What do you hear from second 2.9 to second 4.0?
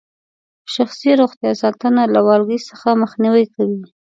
مخنیوي کوي.